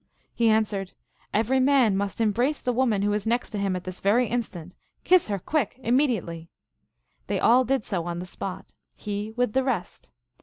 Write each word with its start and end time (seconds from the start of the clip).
He 0.33 0.49
answered, 0.49 0.93
"Every 1.31 1.59
man 1.59 1.95
must 1.95 2.19
embrace 2.19 2.59
the 2.59 2.73
wo 2.73 2.87
man 2.87 3.03
who 3.03 3.13
is 3.13 3.27
next 3.27 3.51
to 3.51 3.59
him 3.59 3.75
at 3.75 3.83
this 3.83 3.99
very 4.01 4.25
instant; 4.25 4.73
kiss 5.03 5.27
her, 5.27 5.37
quick, 5.37 5.77
immediately!" 5.83 6.49
They 7.27 7.39
all 7.39 7.63
did 7.63 7.85
so 7.85 8.05
on 8.07 8.17
the 8.17 8.25
spot, 8.25 8.65
he 8.95 9.31
with 9.37 9.53
the 9.53 9.63
rest. 9.63 10.09